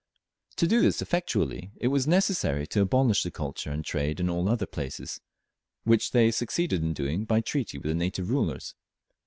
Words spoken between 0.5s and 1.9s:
To do this effectually it